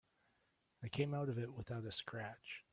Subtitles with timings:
[0.83, 2.63] I came out of it without a scratch.